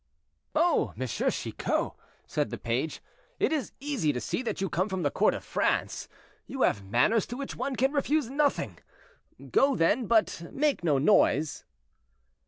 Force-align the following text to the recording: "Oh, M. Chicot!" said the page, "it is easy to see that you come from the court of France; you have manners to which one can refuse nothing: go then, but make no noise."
"Oh, 0.55 0.95
M. 0.99 1.05
Chicot!" 1.05 1.91
said 2.25 2.49
the 2.49 2.57
page, 2.57 3.03
"it 3.39 3.53
is 3.53 3.71
easy 3.79 4.11
to 4.11 4.19
see 4.19 4.41
that 4.41 4.59
you 4.59 4.67
come 4.67 4.89
from 4.89 5.03
the 5.03 5.11
court 5.11 5.35
of 5.35 5.43
France; 5.43 6.09
you 6.47 6.63
have 6.63 6.83
manners 6.89 7.27
to 7.27 7.37
which 7.37 7.55
one 7.55 7.75
can 7.75 7.91
refuse 7.93 8.27
nothing: 8.27 8.79
go 9.51 9.75
then, 9.75 10.07
but 10.07 10.41
make 10.51 10.83
no 10.83 10.97
noise." 10.97 11.65